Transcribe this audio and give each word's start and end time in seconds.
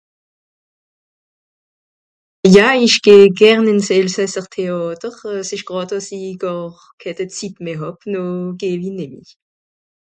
ja 2.55 2.67
isch 2.85 2.99
geh 3.05 3.23
gern 3.39 3.71
ìns 3.73 3.87
elsasser 3.97 4.45
théàter 4.55 5.13
s'esch 5.47 5.65
gràd 5.69 5.89
dàss'i 5.91 6.21
gàr 6.43 6.71
keh 6.99 7.15
de 7.17 7.25
zit 7.37 7.55
meh 7.63 7.79
hàb 7.81 7.97
no 8.13 8.21
geh'wi 8.59 8.89
nemmi 8.97 9.23